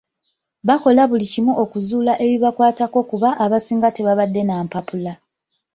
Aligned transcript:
Bakola 0.67 1.01
buli 1.09 1.25
kimu 1.33 1.51
okuzuula 1.63 2.13
ebibakwatako 2.25 2.99
kuba 3.09 3.29
abasinga 3.43 3.89
tebabadde 3.95 4.41
na 4.45 4.55
mpapula. 4.65 5.13